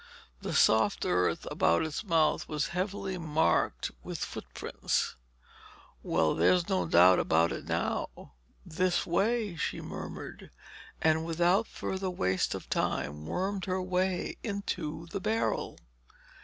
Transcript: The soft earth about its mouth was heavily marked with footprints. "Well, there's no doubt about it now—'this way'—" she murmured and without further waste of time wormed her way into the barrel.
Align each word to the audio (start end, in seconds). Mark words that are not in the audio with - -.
The 0.41 0.55
soft 0.55 1.05
earth 1.05 1.45
about 1.51 1.83
its 1.85 2.03
mouth 2.03 2.47
was 2.49 2.69
heavily 2.69 3.19
marked 3.19 3.91
with 4.01 4.17
footprints. 4.17 5.15
"Well, 6.01 6.33
there's 6.33 6.67
no 6.67 6.87
doubt 6.87 7.19
about 7.19 7.51
it 7.51 7.65
now—'this 7.65 9.05
way'—" 9.05 9.55
she 9.57 9.79
murmured 9.79 10.49
and 11.03 11.23
without 11.23 11.67
further 11.67 12.09
waste 12.09 12.55
of 12.55 12.67
time 12.67 13.27
wormed 13.27 13.65
her 13.65 13.79
way 13.79 14.37
into 14.41 15.05
the 15.11 15.19
barrel. 15.21 15.77